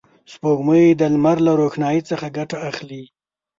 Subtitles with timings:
[0.31, 3.03] سپوږمۍ د لمر له روښنایي څخه ګټه اخلي